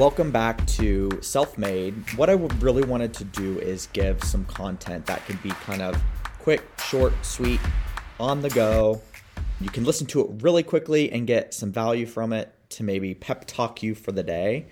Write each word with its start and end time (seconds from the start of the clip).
Welcome 0.00 0.30
back 0.30 0.66
to 0.66 1.10
Self 1.20 1.58
Made. 1.58 1.92
What 2.16 2.30
I 2.30 2.32
really 2.32 2.84
wanted 2.84 3.12
to 3.12 3.24
do 3.24 3.58
is 3.58 3.86
give 3.88 4.24
some 4.24 4.46
content 4.46 5.04
that 5.04 5.26
can 5.26 5.38
be 5.42 5.50
kind 5.50 5.82
of 5.82 5.94
quick, 6.38 6.62
short, 6.78 7.12
sweet, 7.20 7.60
on 8.18 8.40
the 8.40 8.48
go. 8.48 9.02
You 9.60 9.68
can 9.68 9.84
listen 9.84 10.06
to 10.06 10.22
it 10.22 10.42
really 10.42 10.62
quickly 10.62 11.12
and 11.12 11.26
get 11.26 11.52
some 11.52 11.70
value 11.70 12.06
from 12.06 12.32
it 12.32 12.50
to 12.70 12.82
maybe 12.82 13.14
pep 13.14 13.44
talk 13.46 13.82
you 13.82 13.94
for 13.94 14.10
the 14.10 14.22
day. 14.22 14.68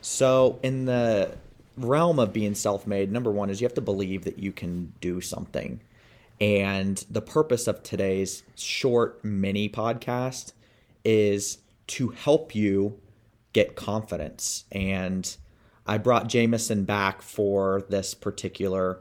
So, 0.00 0.58
in 0.64 0.86
the 0.86 1.36
realm 1.76 2.18
of 2.18 2.32
being 2.32 2.56
self 2.56 2.88
made, 2.88 3.12
number 3.12 3.30
one 3.30 3.50
is 3.50 3.60
you 3.60 3.66
have 3.66 3.74
to 3.74 3.80
believe 3.80 4.24
that 4.24 4.40
you 4.40 4.50
can 4.50 4.92
do 5.00 5.20
something. 5.20 5.80
And 6.40 7.04
the 7.08 7.22
purpose 7.22 7.68
of 7.68 7.84
today's 7.84 8.42
short 8.56 9.24
mini 9.24 9.68
podcast 9.68 10.54
is 11.04 11.58
to 11.86 12.08
help 12.08 12.52
you 12.52 12.98
get 13.56 13.74
confidence. 13.74 14.66
And 14.70 15.34
I 15.86 15.96
brought 15.96 16.28
Jamison 16.28 16.84
back 16.84 17.22
for 17.22 17.82
this 17.88 18.12
particular 18.12 19.00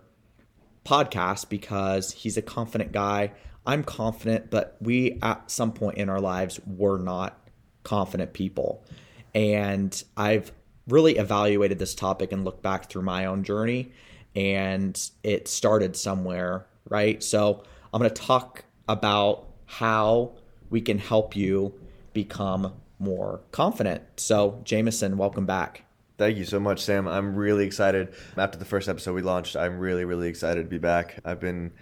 podcast 0.86 1.50
because 1.50 2.14
he's 2.14 2.38
a 2.38 2.42
confident 2.42 2.94
guy. 2.94 3.34
I'm 3.66 3.84
confident, 3.84 4.50
but 4.50 4.78
we 4.80 5.20
at 5.22 5.52
some 5.52 5.74
point 5.74 5.98
in 5.98 6.08
our 6.08 6.22
lives 6.22 6.62
were 6.66 6.98
not 6.98 7.38
confident 7.84 8.32
people. 8.32 8.86
And 9.34 10.02
I've 10.16 10.54
really 10.88 11.18
evaluated 11.18 11.78
this 11.78 11.94
topic 11.94 12.32
and 12.32 12.46
looked 12.46 12.64
back 12.64 12.90
through 12.90 13.02
my 13.02 13.26
own 13.26 13.44
journey, 13.44 13.92
and 14.38 14.98
it 15.22 15.50
started 15.50 15.98
somewhere, 15.98 16.66
right? 16.88 17.22
So 17.22 17.62
I'm 17.94 18.00
going 18.00 18.10
to 18.10 18.22
talk 18.22 18.64
about 18.88 19.50
how 19.66 20.38
we 20.70 20.80
can 20.80 20.98
help 20.98 21.36
you 21.36 21.74
become 22.14 22.74
more 23.00 23.42
confident. 23.52 24.04
So, 24.18 24.62
Jamison, 24.64 25.18
welcome 25.18 25.46
back. 25.46 25.84
Thank 26.18 26.38
you 26.38 26.46
so 26.46 26.60
much, 26.60 26.80
Sam. 26.80 27.08
I'm 27.08 27.36
really 27.36 27.66
excited. 27.66 28.14
After 28.38 28.58
the 28.58 28.66
first 28.66 28.88
episode 28.88 29.14
we 29.14 29.22
launched, 29.22 29.56
I'm 29.56 29.80
really, 29.80 30.06
really 30.06 30.30
excited 30.30 30.64
to 30.64 30.70
be 30.70 30.78
back. 30.78 31.20
I've 31.26 31.40
been 31.42 31.74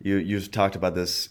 you 0.00 0.16
you've 0.16 0.50
talked 0.50 0.76
about 0.76 0.94
this 0.94 1.30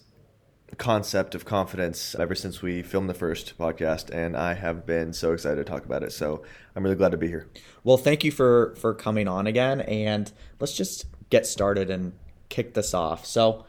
concept 0.77 1.35
of 1.35 1.45
confidence 1.45 2.15
ever 2.15 2.33
since 2.33 2.63
we 2.63 2.81
filmed 2.81 3.07
the 3.07 3.13
first 3.13 3.55
podcast 3.59 4.09
and 4.11 4.35
I 4.35 4.55
have 4.55 4.87
been 4.87 5.13
so 5.13 5.31
excited 5.31 5.57
to 5.57 5.63
talk 5.63 5.85
about 5.85 6.01
it. 6.01 6.11
So 6.11 6.43
I'm 6.75 6.83
really 6.83 6.95
glad 6.95 7.11
to 7.11 7.17
be 7.17 7.27
here. 7.27 7.47
Well, 7.83 7.97
thank 7.97 8.23
you 8.23 8.31
for 8.31 8.75
for 8.77 8.95
coming 8.95 9.27
on 9.27 9.45
again 9.45 9.81
and 9.81 10.31
let's 10.59 10.73
just 10.73 11.05
get 11.29 11.45
started 11.45 11.91
and 11.91 12.13
kick 12.49 12.73
this 12.73 12.93
off. 12.93 13.25
So 13.25 13.65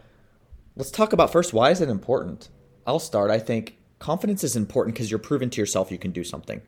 let's 0.77 0.91
talk 0.91 1.13
about 1.13 1.31
first 1.31 1.53
why 1.53 1.71
is 1.71 1.83
it 1.83 1.91
important? 1.91 2.49
I'll 2.87 2.99
start. 2.99 3.31
I 3.31 3.39
think 3.39 3.77
confidence 3.99 4.45
is 4.45 4.57
important 4.57 4.95
because 4.95 5.11
you're 5.11 5.19
proven 5.19 5.51
to 5.51 5.61
yourself 5.61 5.91
you 5.91 5.99
can 5.99 6.13
do 6.13 6.25
something. 6.25 6.63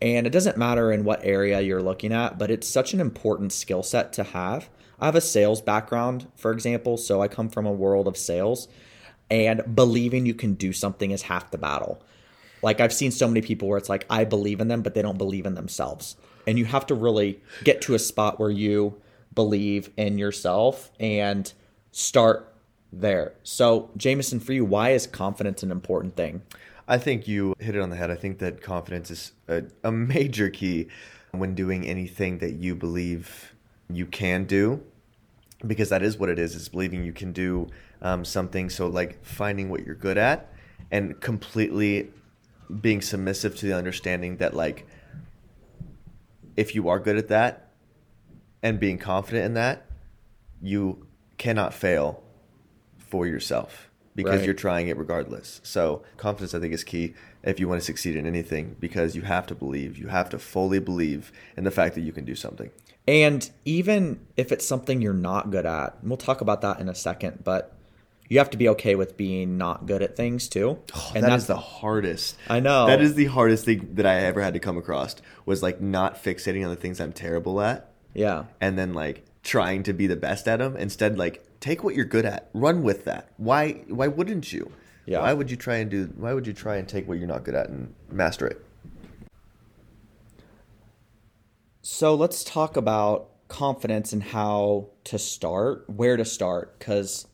And 0.00 0.26
it 0.26 0.30
doesn't 0.30 0.56
matter 0.56 0.92
in 0.92 1.04
what 1.04 1.24
area 1.24 1.60
you're 1.60 1.82
looking 1.82 2.12
at, 2.12 2.38
but 2.38 2.50
it's 2.50 2.68
such 2.68 2.94
an 2.94 3.00
important 3.00 3.52
skill 3.52 3.82
set 3.82 4.12
to 4.14 4.22
have. 4.22 4.68
I 5.00 5.06
have 5.06 5.16
a 5.16 5.20
sales 5.20 5.60
background, 5.60 6.28
for 6.36 6.52
example, 6.52 6.96
so 6.96 7.20
I 7.20 7.28
come 7.28 7.48
from 7.48 7.66
a 7.66 7.72
world 7.72 8.06
of 8.06 8.16
sales, 8.16 8.68
and 9.30 9.74
believing 9.74 10.26
you 10.26 10.34
can 10.34 10.54
do 10.54 10.72
something 10.72 11.10
is 11.10 11.22
half 11.22 11.50
the 11.50 11.58
battle. 11.58 12.02
Like 12.62 12.80
I've 12.80 12.92
seen 12.92 13.10
so 13.10 13.28
many 13.28 13.40
people 13.40 13.68
where 13.68 13.78
it's 13.78 13.88
like, 13.88 14.06
I 14.10 14.24
believe 14.24 14.60
in 14.60 14.68
them, 14.68 14.82
but 14.82 14.94
they 14.94 15.02
don't 15.02 15.18
believe 15.18 15.46
in 15.46 15.54
themselves. 15.54 16.16
And 16.46 16.58
you 16.58 16.64
have 16.64 16.86
to 16.86 16.94
really 16.94 17.40
get 17.64 17.80
to 17.82 17.94
a 17.94 17.98
spot 17.98 18.40
where 18.40 18.50
you 18.50 19.00
believe 19.34 19.90
in 19.96 20.18
yourself 20.18 20.90
and 20.98 21.52
start 21.92 22.47
there. 22.92 23.34
So, 23.42 23.90
Jamison, 23.96 24.40
for 24.40 24.52
you, 24.52 24.64
why 24.64 24.90
is 24.90 25.06
confidence 25.06 25.62
an 25.62 25.70
important 25.70 26.16
thing? 26.16 26.42
I 26.86 26.98
think 26.98 27.28
you 27.28 27.54
hit 27.58 27.74
it 27.74 27.80
on 27.80 27.90
the 27.90 27.96
head. 27.96 28.10
I 28.10 28.14
think 28.14 28.38
that 28.38 28.62
confidence 28.62 29.10
is 29.10 29.32
a, 29.46 29.64
a 29.84 29.92
major 29.92 30.48
key 30.48 30.88
when 31.32 31.54
doing 31.54 31.86
anything 31.86 32.38
that 32.38 32.54
you 32.54 32.74
believe 32.74 33.54
you 33.90 34.06
can 34.06 34.44
do 34.44 34.82
because 35.66 35.88
that 35.88 36.02
is 36.02 36.18
what 36.18 36.28
it 36.28 36.38
is 36.38 36.54
is 36.54 36.68
believing 36.68 37.04
you 37.04 37.12
can 37.12 37.32
do 37.32 37.68
um, 38.00 38.24
something 38.24 38.70
so 38.70 38.86
like 38.86 39.22
finding 39.24 39.68
what 39.68 39.84
you're 39.84 39.94
good 39.94 40.16
at 40.16 40.52
and 40.90 41.20
completely 41.20 42.10
being 42.80 43.00
submissive 43.00 43.56
to 43.56 43.66
the 43.66 43.74
understanding 43.74 44.36
that 44.36 44.54
like 44.54 44.86
if 46.56 46.74
you 46.74 46.88
are 46.88 47.00
good 47.00 47.16
at 47.16 47.28
that 47.28 47.70
and 48.62 48.78
being 48.78 48.98
confident 48.98 49.44
in 49.44 49.54
that 49.54 49.86
you 50.62 51.06
cannot 51.38 51.74
fail 51.74 52.22
for 53.08 53.26
yourself 53.26 53.88
because 54.14 54.38
right. 54.38 54.44
you're 54.46 54.54
trying 54.54 54.88
it 54.88 54.96
regardless. 54.96 55.60
So 55.62 56.02
confidence, 56.16 56.54
I 56.54 56.58
think, 56.58 56.74
is 56.74 56.82
key 56.82 57.14
if 57.44 57.60
you 57.60 57.68
want 57.68 57.80
to 57.80 57.84
succeed 57.84 58.16
in 58.16 58.26
anything 58.26 58.76
because 58.80 59.14
you 59.14 59.22
have 59.22 59.46
to 59.46 59.54
believe, 59.54 59.96
you 59.96 60.08
have 60.08 60.28
to 60.30 60.38
fully 60.38 60.80
believe 60.80 61.30
in 61.56 61.64
the 61.64 61.70
fact 61.70 61.94
that 61.94 62.00
you 62.00 62.12
can 62.12 62.24
do 62.24 62.34
something. 62.34 62.70
And 63.06 63.48
even 63.64 64.20
if 64.36 64.52
it's 64.52 64.66
something 64.66 65.00
you're 65.00 65.14
not 65.14 65.50
good 65.50 65.64
at, 65.64 65.96
and 66.00 66.10
we'll 66.10 66.16
talk 66.16 66.40
about 66.40 66.62
that 66.62 66.80
in 66.80 66.88
a 66.88 66.94
second, 66.94 67.44
but 67.44 67.74
you 68.28 68.38
have 68.38 68.50
to 68.50 68.58
be 68.58 68.68
okay 68.70 68.94
with 68.94 69.16
being 69.16 69.56
not 69.56 69.86
good 69.86 70.02
at 70.02 70.16
things 70.16 70.48
too. 70.48 70.78
Oh, 70.94 71.12
and 71.14 71.24
that 71.24 71.30
that's 71.30 71.46
the 71.46 71.56
hardest. 71.56 72.36
I 72.48 72.60
know. 72.60 72.86
That 72.86 73.00
is 73.00 73.14
the 73.14 73.26
hardest 73.26 73.64
thing 73.64 73.94
that 73.94 74.04
I 74.04 74.16
ever 74.16 74.42
had 74.42 74.54
to 74.54 74.60
come 74.60 74.76
across 74.76 75.16
was 75.46 75.62
like 75.62 75.80
not 75.80 76.22
fixating 76.22 76.64
on 76.64 76.70
the 76.70 76.76
things 76.76 77.00
I'm 77.00 77.12
terrible 77.12 77.60
at. 77.60 77.90
Yeah. 78.14 78.44
And 78.60 78.78
then 78.78 78.92
like 78.92 79.24
trying 79.42 79.84
to 79.84 79.92
be 79.92 80.06
the 80.06 80.16
best 80.16 80.46
at 80.46 80.58
them. 80.58 80.76
Instead, 80.76 81.16
like 81.16 81.47
take 81.60 81.82
what 81.82 81.94
you're 81.94 82.04
good 82.04 82.24
at, 82.24 82.50
run 82.54 82.82
with 82.82 83.04
that. 83.04 83.32
Why 83.36 83.84
why 83.88 84.08
wouldn't 84.08 84.52
you? 84.52 84.72
Yeah. 85.06 85.20
Why 85.20 85.32
would 85.32 85.50
you 85.50 85.56
try 85.56 85.76
and 85.76 85.90
do 85.90 86.12
why 86.16 86.32
would 86.32 86.46
you 86.46 86.52
try 86.52 86.76
and 86.76 86.88
take 86.88 87.08
what 87.08 87.18
you're 87.18 87.28
not 87.28 87.44
good 87.44 87.54
at 87.54 87.68
and 87.68 87.94
master 88.10 88.46
it? 88.46 88.64
So 91.82 92.14
let's 92.14 92.44
talk 92.44 92.76
about 92.76 93.30
confidence 93.48 94.12
and 94.12 94.22
how 94.22 94.90
to 95.04 95.18
start, 95.18 95.88
where 95.88 96.16
to 96.16 96.24
start 96.24 96.78
cuz 96.78 97.26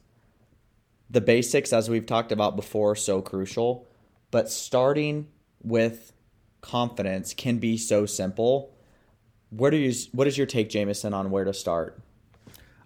the 1.10 1.20
basics 1.20 1.72
as 1.72 1.90
we've 1.90 2.06
talked 2.06 2.32
about 2.32 2.56
before 2.56 2.92
are 2.92 2.96
so 2.96 3.20
crucial, 3.20 3.86
but 4.30 4.50
starting 4.50 5.28
with 5.62 6.12
confidence 6.60 7.34
can 7.34 7.58
be 7.58 7.76
so 7.76 8.06
simple. 8.06 8.72
Where 9.50 9.70
do 9.70 9.76
you 9.76 9.92
what 10.12 10.26
is 10.26 10.38
your 10.38 10.46
take 10.46 10.70
Jamison 10.70 11.12
on 11.12 11.30
where 11.30 11.44
to 11.44 11.52
start? 11.52 12.00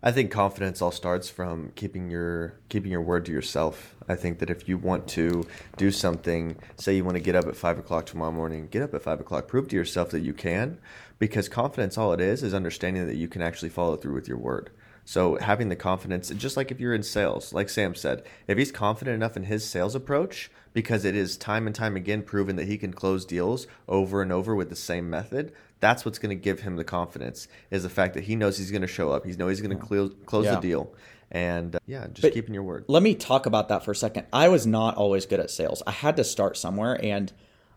I 0.00 0.12
think 0.12 0.30
confidence 0.30 0.80
all 0.80 0.92
starts 0.92 1.28
from 1.28 1.72
keeping 1.74 2.08
your 2.08 2.54
keeping 2.68 2.92
your 2.92 3.02
word 3.02 3.26
to 3.26 3.32
yourself. 3.32 3.96
I 4.08 4.14
think 4.14 4.38
that 4.38 4.48
if 4.48 4.68
you 4.68 4.78
want 4.78 5.08
to 5.08 5.44
do 5.76 5.90
something, 5.90 6.56
say 6.76 6.94
you 6.94 7.04
want 7.04 7.16
to 7.16 7.22
get 7.22 7.34
up 7.34 7.46
at 7.46 7.56
five 7.56 7.80
o'clock 7.80 8.06
tomorrow 8.06 8.30
morning, 8.30 8.68
get 8.70 8.82
up 8.82 8.94
at 8.94 9.02
five 9.02 9.18
o'clock. 9.18 9.48
Prove 9.48 9.66
to 9.68 9.76
yourself 9.76 10.10
that 10.10 10.20
you 10.20 10.32
can, 10.32 10.78
because 11.18 11.48
confidence, 11.48 11.98
all 11.98 12.12
it 12.12 12.20
is, 12.20 12.44
is 12.44 12.54
understanding 12.54 13.08
that 13.08 13.16
you 13.16 13.26
can 13.26 13.42
actually 13.42 13.70
follow 13.70 13.96
through 13.96 14.14
with 14.14 14.28
your 14.28 14.38
word. 14.38 14.70
So 15.04 15.36
having 15.36 15.68
the 15.68 15.74
confidence, 15.74 16.28
just 16.28 16.56
like 16.56 16.70
if 16.70 16.78
you're 16.78 16.94
in 16.94 17.02
sales, 17.02 17.52
like 17.52 17.68
Sam 17.68 17.94
said, 17.94 18.22
if 18.46 18.58
he's 18.58 18.70
confident 18.70 19.14
enough 19.14 19.38
in 19.38 19.44
his 19.44 19.66
sales 19.66 19.94
approach, 19.94 20.50
because 20.74 21.04
it 21.04 21.16
is 21.16 21.36
time 21.36 21.66
and 21.66 21.74
time 21.74 21.96
again 21.96 22.22
proven 22.22 22.56
that 22.56 22.68
he 22.68 22.76
can 22.76 22.92
close 22.92 23.24
deals 23.24 23.66
over 23.88 24.22
and 24.22 24.30
over 24.30 24.54
with 24.54 24.68
the 24.68 24.76
same 24.76 25.08
method, 25.08 25.52
that's 25.80 26.04
what's 26.04 26.18
going 26.18 26.36
to 26.36 26.40
give 26.40 26.60
him 26.60 26.76
the 26.76 26.84
confidence 26.84 27.48
is 27.70 27.82
the 27.82 27.88
fact 27.88 28.14
that 28.14 28.24
he 28.24 28.36
knows 28.36 28.58
he's 28.58 28.70
going 28.70 28.82
to 28.82 28.88
show 28.88 29.10
up. 29.10 29.24
He 29.24 29.32
knows 29.32 29.58
he's 29.58 29.66
going 29.66 29.78
to 29.78 29.84
close 29.84 30.12
close 30.26 30.44
yeah. 30.46 30.56
the 30.56 30.60
deal. 30.60 30.92
And 31.30 31.76
uh, 31.76 31.78
yeah, 31.86 32.06
just 32.06 32.22
but 32.22 32.32
keeping 32.32 32.54
your 32.54 32.62
word. 32.62 32.84
Let 32.88 33.02
me 33.02 33.14
talk 33.14 33.46
about 33.46 33.68
that 33.68 33.84
for 33.84 33.92
a 33.92 33.96
second. 33.96 34.26
I 34.32 34.48
was 34.48 34.66
not 34.66 34.96
always 34.96 35.26
good 35.26 35.40
at 35.40 35.50
sales. 35.50 35.82
I 35.86 35.90
had 35.90 36.16
to 36.16 36.24
start 36.24 36.56
somewhere 36.56 36.98
and 37.02 37.32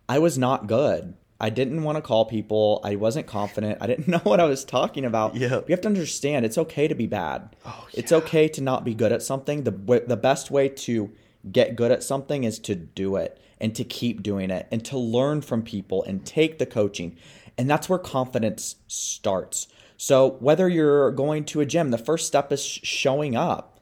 I 0.07 0.19
was 0.19 0.37
not 0.37 0.67
good. 0.67 1.15
I 1.39 1.49
didn't 1.49 1.83
want 1.83 1.97
to 1.97 2.01
call 2.01 2.25
people. 2.25 2.81
I 2.83 2.95
wasn't 2.95 3.25
confident. 3.25 3.79
I 3.81 3.87
didn't 3.87 4.07
know 4.09 4.19
what 4.19 4.39
I 4.39 4.45
was 4.45 4.63
talking 4.63 5.05
about. 5.05 5.35
Yeah. 5.35 5.61
You 5.67 5.71
have 5.71 5.81
to 5.81 5.87
understand 5.87 6.45
it's 6.45 6.57
okay 6.57 6.87
to 6.87 6.95
be 6.95 7.07
bad. 7.07 7.55
Oh, 7.65 7.87
yeah. 7.91 7.99
It's 7.99 8.11
okay 8.11 8.47
to 8.49 8.61
not 8.61 8.85
be 8.85 8.93
good 8.93 9.11
at 9.11 9.21
something. 9.21 9.63
The 9.63 10.03
the 10.07 10.17
best 10.17 10.51
way 10.51 10.69
to 10.69 11.11
get 11.51 11.75
good 11.75 11.91
at 11.91 12.03
something 12.03 12.43
is 12.43 12.59
to 12.59 12.75
do 12.75 13.15
it 13.15 13.41
and 13.59 13.75
to 13.75 13.83
keep 13.83 14.21
doing 14.21 14.49
it 14.49 14.67
and 14.71 14.83
to 14.85 14.97
learn 14.97 15.41
from 15.41 15.61
people 15.61 16.03
and 16.03 16.25
take 16.25 16.59
the 16.59 16.65
coaching. 16.65 17.17
And 17.57 17.69
that's 17.69 17.89
where 17.89 17.99
confidence 17.99 18.77
starts. 18.87 19.67
So, 19.97 20.37
whether 20.39 20.67
you're 20.67 21.11
going 21.11 21.45
to 21.45 21.61
a 21.61 21.65
gym, 21.65 21.91
the 21.91 21.97
first 21.97 22.25
step 22.25 22.51
is 22.51 22.63
showing 22.63 23.35
up 23.35 23.79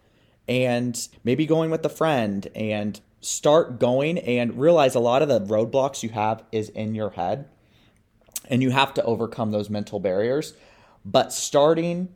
and 0.47 1.07
maybe 1.23 1.45
going 1.45 1.71
with 1.71 1.85
a 1.85 1.89
friend 1.89 2.47
and 2.55 2.99
start 3.21 3.79
going 3.79 4.17
and 4.17 4.59
realize 4.59 4.95
a 4.95 4.99
lot 4.99 5.21
of 5.21 5.29
the 5.29 5.39
roadblocks 5.41 6.03
you 6.03 6.09
have 6.09 6.43
is 6.51 6.69
in 6.69 6.95
your 6.95 7.11
head 7.11 7.47
and 8.49 8.61
you 8.61 8.71
have 8.71 8.93
to 8.95 9.03
overcome 9.03 9.51
those 9.51 9.69
mental 9.69 9.99
barriers. 9.99 10.53
But 11.05 11.31
starting 11.31 12.09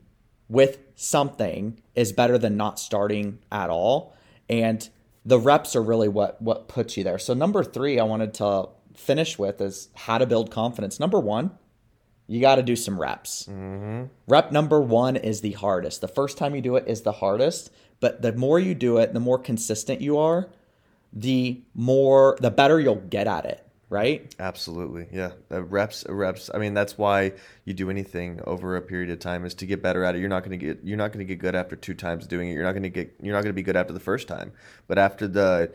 with 0.50 0.80
something 0.96 1.80
is 1.96 2.12
better 2.12 2.38
than 2.38 2.58
not 2.58 2.80
starting 2.80 3.40
at 3.52 3.70
all. 3.70 4.16
And 4.50 4.88
the 5.26 5.40
reps 5.40 5.76
are 5.76 5.82
really 5.82 6.10
what 6.10 6.42
what 6.42 6.68
puts 6.68 6.98
you 6.98 7.04
there. 7.04 7.20
So 7.20 7.34
number 7.34 7.64
3 7.64 8.00
I 8.00 8.04
wanted 8.04 8.34
to 8.36 8.68
finish 8.94 9.38
with 9.38 9.62
is 9.62 9.90
how 9.94 10.18
to 10.18 10.26
build 10.26 10.52
confidence. 10.52 11.00
Number 11.00 11.20
one, 11.20 11.52
you 12.28 12.40
got 12.40 12.56
to 12.56 12.64
do 12.64 12.76
some 12.76 13.00
reps. 13.00 13.48
Mm-hmm. 13.50 14.06
Rep 14.28 14.52
number 14.52 14.82
one 14.82 15.16
is 15.16 15.42
the 15.42 15.52
hardest. 15.52 16.02
The 16.02 16.08
first 16.08 16.38
time 16.38 16.56
you 16.56 16.62
do 16.62 16.76
it 16.76 16.86
is 16.88 17.02
the 17.02 17.12
hardest, 17.12 17.72
but 18.00 18.22
the 18.22 18.34
more 18.34 18.60
you 18.60 18.76
do 18.76 18.98
it, 18.98 19.14
the 19.14 19.20
more 19.20 19.38
consistent 19.38 20.02
you 20.02 20.18
are, 20.18 20.50
the 21.12 21.62
more, 21.74 22.38
the 22.40 22.50
better 22.50 22.80
you'll 22.80 22.96
get 22.96 23.28
at 23.28 23.46
it, 23.46 23.66
right? 23.90 24.34
Absolutely. 24.40 25.08
Yeah. 25.12 25.32
Uh, 25.52 25.64
reps, 25.64 26.06
uh, 26.08 26.14
reps. 26.14 26.50
I 26.54 26.58
mean, 26.58 26.74
that's 26.74 26.98
why 26.98 27.34
you 27.66 27.74
do 27.74 27.90
anything 27.90 28.40
over 28.46 28.76
a 28.78 28.82
period 28.82 29.10
of 29.10 29.20
time 29.20 29.46
is 29.46 29.54
to 29.56 29.66
get 29.66 29.84
better 29.84 30.04
at 30.04 30.16
it. 30.16 30.20
You're 30.20 30.30
not 30.30 30.44
going 30.44 30.58
to 30.58 30.66
get 30.66 30.84
you're 30.84 30.98
not 30.98 31.12
going 31.12 31.26
to 31.26 31.32
get 31.32 31.40
good 31.40 31.56
after 31.56 31.76
two 31.76 31.94
times 31.94 32.26
doing 32.26 32.50
it. 32.50 32.54
You're 32.54 32.64
not 32.64 32.72
going 32.72 32.84
to 32.84 32.90
get 32.90 33.16
you're 33.22 33.36
not 33.36 33.42
going 33.42 33.52
to 33.52 33.54
be 33.54 33.62
good 33.62 33.76
after 33.76 33.94
the 33.94 34.00
first 34.00 34.28
time. 34.28 34.54
But 34.88 34.98
after 34.98 35.28
the 35.28 35.74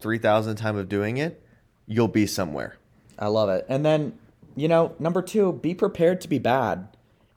3000th 0.00 0.56
time 0.56 0.76
of 0.76 0.88
doing 0.88 1.18
it, 1.18 1.43
you'll 1.86 2.08
be 2.08 2.26
somewhere. 2.26 2.76
I 3.18 3.28
love 3.28 3.48
it. 3.48 3.66
And 3.68 3.84
then, 3.84 4.18
you 4.56 4.68
know, 4.68 4.94
number 4.98 5.22
2, 5.22 5.52
be 5.54 5.74
prepared 5.74 6.20
to 6.22 6.28
be 6.28 6.38
bad. 6.38 6.88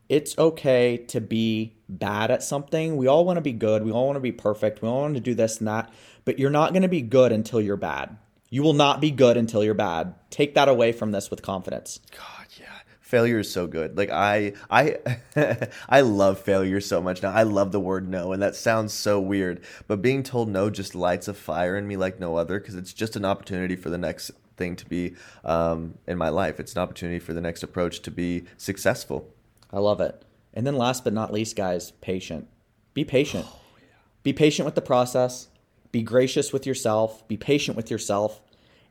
It's 0.09 0.37
okay 0.37 0.97
to 1.07 1.19
be 1.19 1.73
bad 1.89 2.31
at 2.31 2.43
something. 2.43 2.95
We 2.97 3.07
all 3.07 3.25
want 3.25 3.37
to 3.37 3.41
be 3.41 3.51
good. 3.51 3.83
We 3.83 3.91
all 3.91 4.05
want 4.05 4.15
to 4.15 4.21
be 4.21 4.31
perfect. 4.31 4.81
We 4.81 4.87
all 4.87 5.01
want 5.01 5.15
to 5.15 5.19
do 5.19 5.35
this 5.35 5.59
and 5.59 5.67
that, 5.67 5.91
but 6.25 6.39
you're 6.39 6.49
not 6.49 6.71
going 6.71 6.83
to 6.83 6.87
be 6.87 7.01
good 7.01 7.31
until 7.31 7.59
you're 7.59 7.75
bad. 7.75 8.17
You 8.49 8.63
will 8.63 8.73
not 8.73 9.01
be 9.01 9.11
good 9.11 9.35
until 9.35 9.63
you're 9.63 9.73
bad. 9.73 10.15
Take 10.29 10.55
that 10.55 10.69
away 10.69 10.93
from 10.93 11.11
this 11.11 11.29
with 11.29 11.41
confidence. 11.41 11.99
God, 12.11 12.47
yeah. 12.57 12.65
Failure 13.07 13.39
is 13.39 13.49
so 13.49 13.67
good. 13.67 13.97
Like 13.97 14.09
I 14.11 14.51
I 14.69 14.97
I 15.89 16.01
love 16.01 16.41
failure 16.41 16.81
so 16.81 17.01
much 17.01 17.23
now. 17.23 17.31
I 17.31 17.43
love 17.43 17.71
the 17.71 17.79
word 17.79 18.09
no 18.09 18.33
and 18.33 18.41
that 18.41 18.53
sounds 18.53 18.91
so 18.91 19.17
weird, 19.17 19.63
but 19.87 20.01
being 20.01 20.23
told 20.23 20.49
no 20.49 20.69
just 20.69 20.93
lights 20.93 21.29
a 21.29 21.33
fire 21.33 21.77
in 21.77 21.87
me 21.87 21.95
like 21.95 22.19
no 22.19 22.35
other 22.35 22.59
because 22.59 22.75
it's 22.75 22.91
just 22.91 23.15
an 23.15 23.23
opportunity 23.23 23.77
for 23.77 23.89
the 23.89 23.97
next 23.97 24.31
thing 24.57 24.75
to 24.75 24.85
be 24.85 25.15
um, 25.45 25.93
in 26.05 26.17
my 26.17 26.27
life. 26.27 26.59
It's 26.59 26.73
an 26.75 26.81
opportunity 26.81 27.19
for 27.19 27.33
the 27.33 27.39
next 27.39 27.63
approach 27.63 28.01
to 28.01 28.11
be 28.11 28.43
successful. 28.57 29.33
I 29.71 29.79
love 29.79 30.01
it. 30.01 30.21
And 30.53 30.67
then 30.67 30.75
last 30.75 31.05
but 31.05 31.13
not 31.13 31.31
least, 31.31 31.55
guys, 31.55 31.91
patient. 32.01 32.49
Be 32.93 33.05
patient. 33.05 33.45
Oh, 33.47 33.61
yeah. 33.79 33.87
Be 34.23 34.33
patient 34.33 34.65
with 34.65 34.75
the 34.75 34.81
process. 34.81 35.47
Be 35.93 36.01
gracious 36.01 36.51
with 36.51 36.65
yourself. 36.65 37.25
Be 37.29 37.37
patient 37.37 37.77
with 37.77 37.89
yourself. 37.89 38.41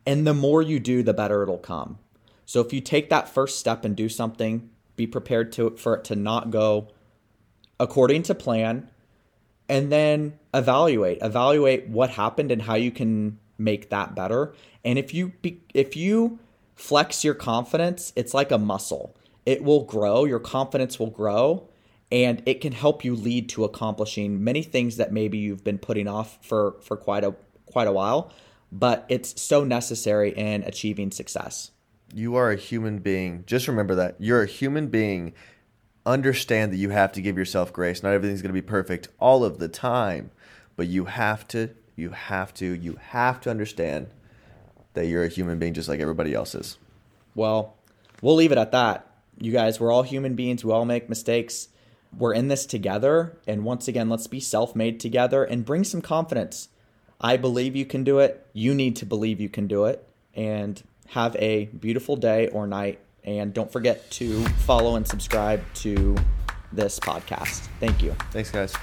And 0.06 0.26
the 0.26 0.32
more 0.32 0.62
you 0.62 0.80
do, 0.80 1.02
the 1.02 1.12
better 1.12 1.42
it'll 1.42 1.58
come. 1.58 1.98
So 2.46 2.60
if 2.60 2.72
you 2.72 2.81
take 2.81 3.10
that 3.10 3.28
first 3.28 3.58
step 3.58 3.84
and 3.84 3.94
do 3.94 4.08
something, 4.08 4.70
be 4.94 5.06
prepared 5.06 5.52
to 5.52 5.70
for 5.70 5.96
it 5.96 6.04
to 6.04 6.16
not 6.16 6.50
go 6.50 6.88
according 7.78 8.22
to 8.25 8.34
plan 8.34 8.88
and 9.69 9.93
then 9.93 10.38
evaluate. 10.54 11.19
Evaluate 11.20 11.88
what 11.88 12.10
happened 12.10 12.50
and 12.50 12.62
how 12.62 12.76
you 12.76 12.90
can 12.90 13.38
make 13.58 13.90
that 13.90 14.14
better. 14.14 14.54
And 14.84 14.98
if 14.98 15.12
you 15.12 15.32
be, 15.43 15.60
if 15.75 15.96
you 15.96 16.38
flex 16.76 17.25
your 17.25 17.34
confidence 17.34 18.12
it's 18.16 18.32
like 18.32 18.50
a 18.50 18.58
muscle. 18.58 19.16
It 19.44 19.62
will 19.62 19.84
grow, 19.84 20.25
your 20.25 20.40
confidence 20.40 20.99
will 20.99 21.10
grow, 21.10 21.69
and 22.10 22.42
it 22.46 22.60
can 22.60 22.72
help 22.72 23.04
you 23.04 23.14
lead 23.14 23.49
to 23.50 23.64
accomplishing 23.64 24.42
many 24.42 24.62
things 24.62 24.96
that 24.96 25.12
maybe 25.12 25.38
you've 25.38 25.64
been 25.64 25.78
putting 25.78 26.06
off 26.08 26.38
for 26.44 26.76
for 26.82 26.96
quite 26.96 27.25
a 27.25 27.34
quite 27.66 27.88
a 27.88 27.92
while, 27.92 28.32
but 28.70 29.04
it's 29.08 29.40
so 29.40 29.64
necessary 29.64 30.31
in 30.31 30.62
achieving 30.62 31.10
success. 31.10 31.70
You 32.14 32.36
are 32.36 32.50
a 32.50 32.56
human 32.56 32.98
being. 32.98 33.44
Just 33.46 33.68
remember 33.68 33.94
that. 33.96 34.16
You're 34.18 34.42
a 34.42 34.46
human 34.46 34.88
being. 34.88 35.34
Understand 36.04 36.72
that 36.72 36.76
you 36.76 36.90
have 36.90 37.12
to 37.12 37.20
give 37.20 37.36
yourself 37.36 37.72
grace. 37.72 38.02
Not 38.02 38.12
everything's 38.12 38.42
going 38.42 38.54
to 38.54 38.60
be 38.60 38.66
perfect 38.66 39.08
all 39.18 39.44
of 39.44 39.58
the 39.58 39.68
time, 39.68 40.30
but 40.76 40.86
you 40.86 41.06
have 41.06 41.48
to 41.48 41.70
you 41.96 42.10
have 42.10 42.54
to 42.54 42.74
you 42.74 42.98
have 43.00 43.40
to 43.40 43.50
understand 43.50 44.08
that 44.94 45.06
you're 45.06 45.24
a 45.24 45.28
human 45.28 45.58
being 45.58 45.74
just 45.74 45.88
like 45.88 46.00
everybody 46.00 46.32
else 46.32 46.54
is. 46.54 46.78
Well, 47.34 47.74
we'll 48.22 48.36
leave 48.36 48.52
it 48.52 48.58
at 48.58 48.72
that 48.72 49.06
you 49.38 49.52
guys, 49.52 49.78
we're 49.78 49.92
all 49.92 50.02
human 50.02 50.34
beings. 50.34 50.64
We 50.64 50.72
all 50.72 50.84
make 50.84 51.08
mistakes. 51.08 51.68
We're 52.16 52.34
in 52.34 52.48
this 52.48 52.66
together. 52.66 53.38
And 53.46 53.64
once 53.64 53.88
again, 53.88 54.08
let's 54.08 54.26
be 54.26 54.40
self 54.40 54.74
made 54.74 55.00
together 55.00 55.44
and 55.44 55.64
bring 55.64 55.84
some 55.84 56.00
confidence. 56.00 56.68
I 57.20 57.36
believe 57.36 57.76
you 57.76 57.86
can 57.86 58.04
do 58.04 58.18
it. 58.18 58.46
You 58.52 58.74
need 58.74 58.96
to 58.96 59.06
believe 59.06 59.40
you 59.40 59.48
can 59.48 59.66
do 59.66 59.84
it. 59.84 60.06
And 60.34 60.82
have 61.08 61.36
a 61.36 61.66
beautiful 61.66 62.16
day 62.16 62.48
or 62.48 62.66
night. 62.66 63.00
And 63.24 63.52
don't 63.52 63.70
forget 63.70 64.08
to 64.12 64.44
follow 64.66 64.96
and 64.96 65.06
subscribe 65.06 65.62
to 65.74 66.16
this 66.72 67.00
podcast. 67.00 67.68
Thank 67.80 68.02
you. 68.02 68.14
Thanks, 68.30 68.50
guys. 68.50 68.74